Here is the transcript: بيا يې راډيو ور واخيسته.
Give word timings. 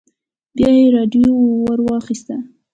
بيا 0.55 0.69
يې 0.77 0.85
راډيو 0.95 1.31
ور 1.65 1.79
واخيسته. 1.87 2.35